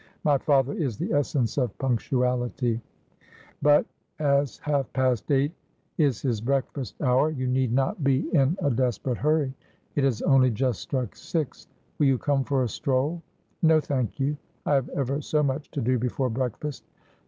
My 0.23 0.39
father 0.39 0.73
is 0.73 0.97
the 0.97 1.13
essence 1.13 1.59
of 1.59 1.77
punctuality.'' 1.77 2.81
But 3.69 3.85
as 4.17 4.57
half 4.57 4.91
past 4.93 5.31
eight 5.31 5.51
is 5.99 6.23
his 6.23 6.41
breakfast 6.41 6.99
hour 7.03 7.29
you 7.29 7.45
need 7.45 7.71
not' 7.71 7.97
And 7.99 8.03
Spending 8.03 8.21
Silver 8.23 8.33
had 8.33 8.33
He 8.33 8.41
right 8.41 8.47
Ynow.' 8.47 8.49
Ill 8.49 8.65
be 8.65 8.65
in 8.65 8.71
a 8.71 8.75
desperate 8.75 9.17
hurry. 9.19 9.53
It 9.93 10.03
has 10.03 10.21
only 10.23 10.49
just 10.49 10.79
struck 10.81 11.15
six. 11.15 11.67
Will 11.99 12.07
you 12.07 12.17
come 12.17 12.43
for 12.43 12.63
a 12.63 12.67
stroll?' 12.67 13.21
'No, 13.61 13.79
thank 13.79 14.19
you. 14.19 14.37
I 14.65 14.73
have 14.73 14.89
ever 14.89 15.21
so 15.21 15.43
much 15.43 15.69
to 15.69 15.81
do 15.81 15.99
before 15.99 16.31
break 16.31 16.57
fast.' 16.57 16.83